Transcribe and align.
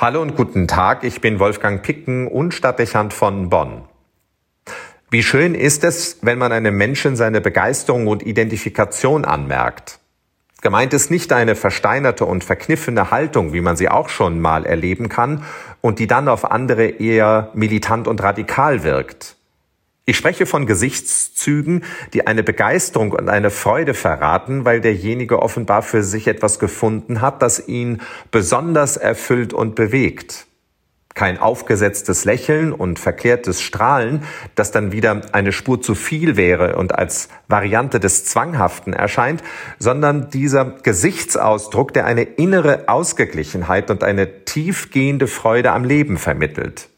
Hallo 0.00 0.22
und 0.22 0.36
guten 0.36 0.68
Tag, 0.68 1.02
ich 1.02 1.20
bin 1.20 1.40
Wolfgang 1.40 1.82
Picken 1.82 2.28
und 2.28 2.54
Stadtdechant 2.54 3.12
von 3.12 3.50
Bonn. 3.50 3.82
Wie 5.10 5.24
schön 5.24 5.56
ist 5.56 5.82
es, 5.82 6.18
wenn 6.22 6.38
man 6.38 6.52
einem 6.52 6.76
Menschen 6.76 7.16
seine 7.16 7.40
Begeisterung 7.40 8.06
und 8.06 8.24
Identifikation 8.24 9.24
anmerkt. 9.24 9.98
Gemeint 10.62 10.94
ist 10.94 11.10
nicht 11.10 11.32
eine 11.32 11.56
versteinerte 11.56 12.26
und 12.26 12.44
verkniffene 12.44 13.10
Haltung, 13.10 13.52
wie 13.52 13.60
man 13.60 13.74
sie 13.74 13.88
auch 13.88 14.08
schon 14.08 14.38
mal 14.38 14.66
erleben 14.66 15.08
kann 15.08 15.42
und 15.80 15.98
die 15.98 16.06
dann 16.06 16.28
auf 16.28 16.48
andere 16.48 16.86
eher 16.86 17.50
militant 17.54 18.06
und 18.06 18.22
radikal 18.22 18.84
wirkt. 18.84 19.37
Ich 20.08 20.16
spreche 20.16 20.46
von 20.46 20.64
Gesichtszügen, 20.64 21.84
die 22.14 22.26
eine 22.26 22.42
Begeisterung 22.42 23.12
und 23.12 23.28
eine 23.28 23.50
Freude 23.50 23.92
verraten, 23.92 24.64
weil 24.64 24.80
derjenige 24.80 25.42
offenbar 25.42 25.82
für 25.82 26.02
sich 26.02 26.28
etwas 26.28 26.58
gefunden 26.58 27.20
hat, 27.20 27.42
das 27.42 27.68
ihn 27.68 28.00
besonders 28.30 28.96
erfüllt 28.96 29.52
und 29.52 29.74
bewegt. 29.74 30.46
Kein 31.12 31.36
aufgesetztes 31.38 32.24
Lächeln 32.24 32.72
und 32.72 32.98
verkehrtes 32.98 33.60
Strahlen, 33.60 34.22
das 34.54 34.70
dann 34.70 34.92
wieder 34.92 35.20
eine 35.32 35.52
Spur 35.52 35.82
zu 35.82 35.94
viel 35.94 36.38
wäre 36.38 36.76
und 36.76 36.94
als 36.94 37.28
Variante 37.46 38.00
des 38.00 38.24
Zwanghaften 38.24 38.94
erscheint, 38.94 39.42
sondern 39.78 40.30
dieser 40.30 40.64
Gesichtsausdruck, 40.64 41.92
der 41.92 42.06
eine 42.06 42.22
innere 42.22 42.88
Ausgeglichenheit 42.88 43.90
und 43.90 44.02
eine 44.02 44.46
tiefgehende 44.46 45.26
Freude 45.26 45.72
am 45.72 45.84
Leben 45.84 46.16
vermittelt. 46.16 46.88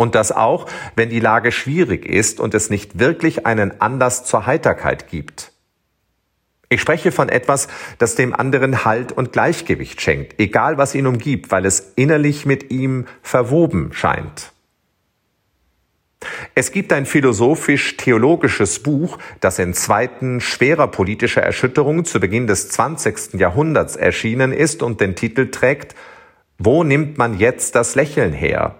Und 0.00 0.14
das 0.14 0.32
auch, 0.32 0.64
wenn 0.96 1.10
die 1.10 1.20
Lage 1.20 1.52
schwierig 1.52 2.06
ist 2.06 2.40
und 2.40 2.54
es 2.54 2.70
nicht 2.70 2.98
wirklich 2.98 3.44
einen 3.44 3.82
Anlass 3.82 4.24
zur 4.24 4.46
Heiterkeit 4.46 5.08
gibt. 5.08 5.52
Ich 6.70 6.80
spreche 6.80 7.12
von 7.12 7.28
etwas, 7.28 7.68
das 7.98 8.14
dem 8.14 8.34
anderen 8.34 8.86
Halt 8.86 9.12
und 9.12 9.34
Gleichgewicht 9.34 10.00
schenkt, 10.00 10.40
egal 10.40 10.78
was 10.78 10.94
ihn 10.94 11.06
umgibt, 11.06 11.50
weil 11.50 11.66
es 11.66 11.92
innerlich 11.96 12.46
mit 12.46 12.70
ihm 12.70 13.04
verwoben 13.20 13.90
scheint. 13.92 14.52
Es 16.54 16.72
gibt 16.72 16.94
ein 16.94 17.04
philosophisch-theologisches 17.04 18.82
Buch, 18.82 19.18
das 19.40 19.58
in 19.58 19.74
Zweiten 19.74 20.40
schwerer 20.40 20.86
politischer 20.86 21.42
Erschütterung 21.42 22.06
zu 22.06 22.20
Beginn 22.20 22.46
des 22.46 22.70
20. 22.70 23.34
Jahrhunderts 23.34 23.96
erschienen 23.96 24.52
ist 24.54 24.82
und 24.82 25.02
den 25.02 25.14
Titel 25.14 25.50
trägt 25.50 25.94
Wo 26.56 26.84
nimmt 26.84 27.18
man 27.18 27.38
jetzt 27.38 27.74
das 27.74 27.96
Lächeln 27.96 28.32
her? 28.32 28.79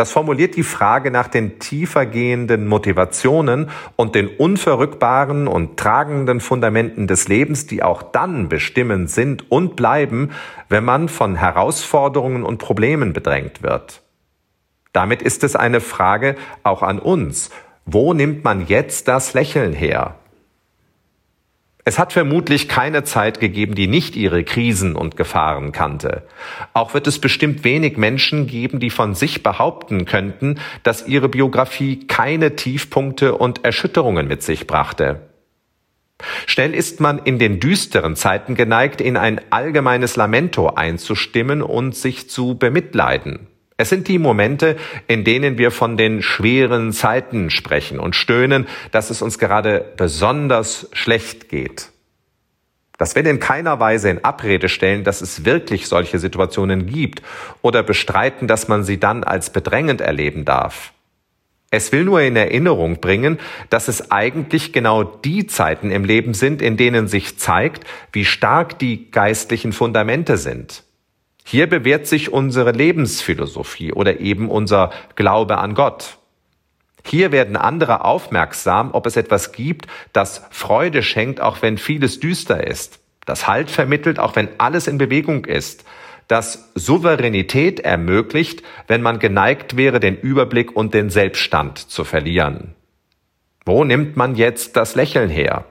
Das 0.00 0.12
formuliert 0.12 0.56
die 0.56 0.62
Frage 0.62 1.10
nach 1.10 1.28
den 1.28 1.58
tiefer 1.58 2.06
gehenden 2.06 2.66
Motivationen 2.66 3.68
und 3.96 4.14
den 4.14 4.28
unverrückbaren 4.28 5.46
und 5.46 5.76
tragenden 5.76 6.40
Fundamenten 6.40 7.06
des 7.06 7.28
Lebens, 7.28 7.66
die 7.66 7.82
auch 7.82 8.02
dann 8.02 8.48
bestimmend 8.48 9.10
sind 9.10 9.52
und 9.52 9.76
bleiben, 9.76 10.30
wenn 10.70 10.86
man 10.86 11.10
von 11.10 11.36
Herausforderungen 11.36 12.44
und 12.44 12.56
Problemen 12.56 13.12
bedrängt 13.12 13.62
wird. 13.62 14.00
Damit 14.94 15.20
ist 15.20 15.44
es 15.44 15.54
eine 15.54 15.82
Frage 15.82 16.36
auch 16.62 16.82
an 16.82 16.98
uns. 16.98 17.50
Wo 17.84 18.14
nimmt 18.14 18.42
man 18.42 18.68
jetzt 18.68 19.06
das 19.06 19.34
Lächeln 19.34 19.74
her? 19.74 20.14
Es 21.90 21.98
hat 21.98 22.12
vermutlich 22.12 22.68
keine 22.68 23.02
Zeit 23.02 23.40
gegeben, 23.40 23.74
die 23.74 23.88
nicht 23.88 24.14
ihre 24.14 24.44
Krisen 24.44 24.94
und 24.94 25.16
Gefahren 25.16 25.72
kannte. 25.72 26.22
Auch 26.72 26.94
wird 26.94 27.08
es 27.08 27.18
bestimmt 27.18 27.64
wenig 27.64 27.96
Menschen 27.96 28.46
geben, 28.46 28.78
die 28.78 28.90
von 28.90 29.16
sich 29.16 29.42
behaupten 29.42 30.04
könnten, 30.04 30.60
dass 30.84 31.08
ihre 31.08 31.28
Biografie 31.28 32.06
keine 32.06 32.54
Tiefpunkte 32.54 33.34
und 33.34 33.64
Erschütterungen 33.64 34.28
mit 34.28 34.44
sich 34.44 34.68
brachte. 34.68 35.30
Schnell 36.46 36.76
ist 36.76 37.00
man 37.00 37.18
in 37.18 37.40
den 37.40 37.58
düsteren 37.58 38.14
Zeiten 38.14 38.54
geneigt, 38.54 39.00
in 39.00 39.16
ein 39.16 39.40
allgemeines 39.50 40.14
Lamento 40.14 40.68
einzustimmen 40.68 41.60
und 41.60 41.96
sich 41.96 42.30
zu 42.30 42.56
bemitleiden. 42.56 43.48
Es 43.80 43.88
sind 43.88 44.08
die 44.08 44.18
Momente, 44.18 44.76
in 45.06 45.24
denen 45.24 45.56
wir 45.56 45.70
von 45.70 45.96
den 45.96 46.20
schweren 46.20 46.92
Zeiten 46.92 47.48
sprechen 47.48 47.98
und 47.98 48.14
stöhnen, 48.14 48.68
dass 48.90 49.08
es 49.08 49.22
uns 49.22 49.38
gerade 49.38 49.86
besonders 49.96 50.90
schlecht 50.92 51.48
geht. 51.48 51.88
Das 52.98 53.14
will 53.14 53.26
in 53.26 53.40
keiner 53.40 53.80
Weise 53.80 54.10
in 54.10 54.22
Abrede 54.22 54.68
stellen, 54.68 55.02
dass 55.02 55.22
es 55.22 55.46
wirklich 55.46 55.88
solche 55.88 56.18
Situationen 56.18 56.84
gibt 56.84 57.22
oder 57.62 57.82
bestreiten, 57.82 58.46
dass 58.46 58.68
man 58.68 58.84
sie 58.84 59.00
dann 59.00 59.24
als 59.24 59.48
bedrängend 59.48 60.02
erleben 60.02 60.44
darf. 60.44 60.92
Es 61.70 61.90
will 61.90 62.04
nur 62.04 62.20
in 62.20 62.36
Erinnerung 62.36 63.00
bringen, 63.00 63.38
dass 63.70 63.88
es 63.88 64.10
eigentlich 64.10 64.74
genau 64.74 65.04
die 65.04 65.46
Zeiten 65.46 65.90
im 65.90 66.04
Leben 66.04 66.34
sind, 66.34 66.60
in 66.60 66.76
denen 66.76 67.08
sich 67.08 67.38
zeigt, 67.38 67.84
wie 68.12 68.26
stark 68.26 68.78
die 68.78 69.10
geistlichen 69.10 69.72
Fundamente 69.72 70.36
sind. 70.36 70.84
Hier 71.50 71.66
bewährt 71.66 72.06
sich 72.06 72.32
unsere 72.32 72.70
Lebensphilosophie 72.70 73.92
oder 73.92 74.20
eben 74.20 74.48
unser 74.48 74.92
Glaube 75.16 75.58
an 75.58 75.74
Gott. 75.74 76.18
Hier 77.04 77.32
werden 77.32 77.56
andere 77.56 78.04
aufmerksam, 78.04 78.90
ob 78.92 79.04
es 79.04 79.16
etwas 79.16 79.50
gibt, 79.50 79.88
das 80.12 80.46
Freude 80.52 81.02
schenkt, 81.02 81.40
auch 81.40 81.60
wenn 81.60 81.76
vieles 81.76 82.20
düster 82.20 82.64
ist, 82.64 83.00
das 83.26 83.48
Halt 83.48 83.68
vermittelt, 83.68 84.20
auch 84.20 84.36
wenn 84.36 84.48
alles 84.58 84.86
in 84.86 84.96
Bewegung 84.96 85.44
ist, 85.44 85.84
das 86.28 86.70
Souveränität 86.76 87.80
ermöglicht, 87.80 88.62
wenn 88.86 89.02
man 89.02 89.18
geneigt 89.18 89.76
wäre, 89.76 89.98
den 89.98 90.16
Überblick 90.16 90.76
und 90.76 90.94
den 90.94 91.10
Selbststand 91.10 91.78
zu 91.78 92.04
verlieren. 92.04 92.76
Wo 93.64 93.82
nimmt 93.82 94.16
man 94.16 94.36
jetzt 94.36 94.76
das 94.76 94.94
Lächeln 94.94 95.30
her? 95.30 95.64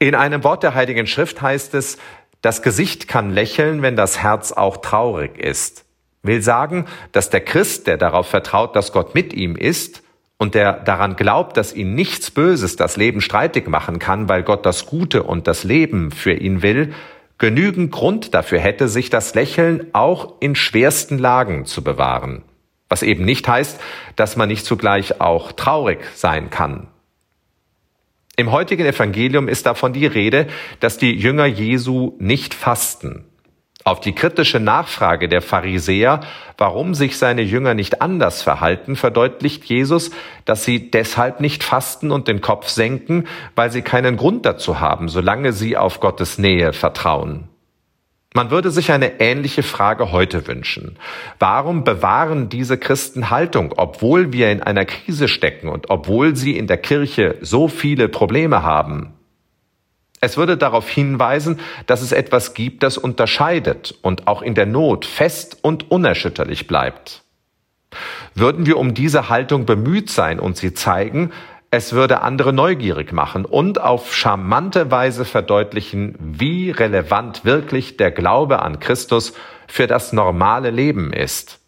In 0.00 0.16
einem 0.16 0.42
Wort 0.42 0.64
der 0.64 0.74
Heiligen 0.74 1.06
Schrift 1.06 1.40
heißt 1.40 1.74
es, 1.74 1.98
das 2.40 2.62
Gesicht 2.62 3.08
kann 3.08 3.30
lächeln, 3.30 3.82
wenn 3.82 3.96
das 3.96 4.22
Herz 4.22 4.52
auch 4.52 4.78
traurig 4.78 5.38
ist. 5.38 5.84
Will 6.22 6.42
sagen, 6.42 6.86
dass 7.12 7.30
der 7.30 7.40
Christ, 7.40 7.86
der 7.86 7.96
darauf 7.96 8.28
vertraut, 8.28 8.76
dass 8.76 8.92
Gott 8.92 9.14
mit 9.14 9.32
ihm 9.32 9.56
ist 9.56 10.02
und 10.36 10.54
der 10.54 10.72
daran 10.72 11.16
glaubt, 11.16 11.56
dass 11.56 11.72
ihn 11.72 11.94
nichts 11.94 12.30
Böses 12.30 12.76
das 12.76 12.96
Leben 12.96 13.20
streitig 13.20 13.68
machen 13.68 13.98
kann, 13.98 14.28
weil 14.28 14.42
Gott 14.42 14.64
das 14.64 14.86
Gute 14.86 15.24
und 15.24 15.46
das 15.46 15.64
Leben 15.64 16.10
für 16.10 16.32
ihn 16.32 16.62
will, 16.62 16.94
genügend 17.38 17.92
Grund 17.92 18.34
dafür 18.34 18.58
hätte, 18.58 18.88
sich 18.88 19.10
das 19.10 19.34
Lächeln 19.34 19.86
auch 19.92 20.34
in 20.40 20.54
schwersten 20.54 21.18
Lagen 21.18 21.64
zu 21.64 21.82
bewahren. 21.82 22.42
Was 22.88 23.02
eben 23.02 23.24
nicht 23.24 23.46
heißt, 23.46 23.80
dass 24.16 24.36
man 24.36 24.48
nicht 24.48 24.64
zugleich 24.64 25.20
auch 25.20 25.52
traurig 25.52 26.00
sein 26.14 26.50
kann. 26.50 26.88
Im 28.38 28.52
heutigen 28.52 28.86
Evangelium 28.86 29.48
ist 29.48 29.66
davon 29.66 29.92
die 29.92 30.06
Rede, 30.06 30.46
dass 30.78 30.96
die 30.96 31.10
Jünger 31.12 31.46
Jesu 31.46 32.14
nicht 32.20 32.54
fasten. 32.54 33.24
Auf 33.82 33.98
die 33.98 34.14
kritische 34.14 34.60
Nachfrage 34.60 35.28
der 35.28 35.42
Pharisäer, 35.42 36.20
warum 36.56 36.94
sich 36.94 37.18
seine 37.18 37.42
Jünger 37.42 37.74
nicht 37.74 38.00
anders 38.00 38.40
verhalten, 38.42 38.94
verdeutlicht 38.94 39.64
Jesus, 39.64 40.12
dass 40.44 40.64
sie 40.64 40.88
deshalb 40.88 41.40
nicht 41.40 41.64
fasten 41.64 42.12
und 42.12 42.28
den 42.28 42.40
Kopf 42.40 42.68
senken, 42.68 43.26
weil 43.56 43.72
sie 43.72 43.82
keinen 43.82 44.16
Grund 44.16 44.46
dazu 44.46 44.78
haben, 44.78 45.08
solange 45.08 45.52
sie 45.52 45.76
auf 45.76 45.98
Gottes 45.98 46.38
Nähe 46.38 46.72
vertrauen. 46.72 47.48
Man 48.38 48.52
würde 48.52 48.70
sich 48.70 48.92
eine 48.92 49.18
ähnliche 49.18 49.64
Frage 49.64 50.12
heute 50.12 50.46
wünschen. 50.46 50.96
Warum 51.40 51.82
bewahren 51.82 52.48
diese 52.48 52.78
Christen 52.78 53.30
Haltung, 53.30 53.74
obwohl 53.76 54.32
wir 54.32 54.52
in 54.52 54.62
einer 54.62 54.84
Krise 54.84 55.26
stecken 55.26 55.68
und 55.68 55.90
obwohl 55.90 56.36
sie 56.36 56.56
in 56.56 56.68
der 56.68 56.76
Kirche 56.76 57.34
so 57.40 57.66
viele 57.66 58.08
Probleme 58.08 58.62
haben? 58.62 59.14
Es 60.20 60.36
würde 60.36 60.56
darauf 60.56 60.88
hinweisen, 60.88 61.58
dass 61.86 62.00
es 62.00 62.12
etwas 62.12 62.54
gibt, 62.54 62.84
das 62.84 62.96
unterscheidet 62.96 63.98
und 64.02 64.28
auch 64.28 64.42
in 64.42 64.54
der 64.54 64.66
Not 64.66 65.04
fest 65.04 65.58
und 65.62 65.90
unerschütterlich 65.90 66.68
bleibt. 66.68 67.24
Würden 68.36 68.66
wir 68.66 68.76
um 68.76 68.94
diese 68.94 69.28
Haltung 69.28 69.66
bemüht 69.66 70.10
sein 70.10 70.38
und 70.38 70.56
sie 70.56 70.74
zeigen, 70.74 71.32
es 71.70 71.92
würde 71.92 72.22
andere 72.22 72.52
neugierig 72.52 73.12
machen 73.12 73.44
und 73.44 73.80
auf 73.80 74.14
charmante 74.14 74.90
Weise 74.90 75.24
verdeutlichen, 75.24 76.16
wie 76.18 76.70
relevant 76.70 77.44
wirklich 77.44 77.96
der 77.96 78.10
Glaube 78.10 78.62
an 78.62 78.80
Christus 78.80 79.34
für 79.66 79.86
das 79.86 80.12
normale 80.12 80.70
Leben 80.70 81.12
ist. 81.12 81.60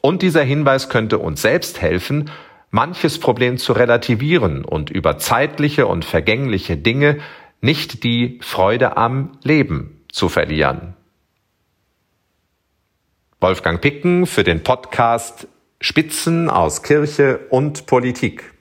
Und 0.00 0.22
dieser 0.22 0.42
Hinweis 0.42 0.88
könnte 0.88 1.18
uns 1.18 1.42
selbst 1.42 1.82
helfen, 1.82 2.30
manches 2.70 3.20
Problem 3.20 3.58
zu 3.58 3.74
relativieren 3.74 4.64
und 4.64 4.88
über 4.88 5.18
zeitliche 5.18 5.86
und 5.86 6.04
vergängliche 6.06 6.78
Dinge 6.78 7.18
nicht 7.60 8.02
die 8.02 8.40
Freude 8.42 8.96
am 8.96 9.38
Leben 9.42 10.04
zu 10.10 10.30
verlieren. 10.30 10.96
Wolfgang 13.40 13.80
Picken 13.80 14.26
für 14.26 14.42
den 14.42 14.62
Podcast 14.62 15.48
Spitzen 15.80 16.48
aus 16.48 16.82
Kirche 16.82 17.40
und 17.50 17.86
Politik. 17.86 18.52